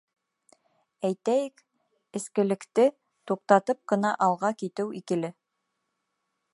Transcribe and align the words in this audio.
Әйтәйек, 1.09 1.61
эскелекте 2.21 2.87
туҡтатып 3.33 3.81
ҡына 3.93 4.15
алға 4.29 4.53
китеү 4.65 4.91
икеле. 5.03 5.33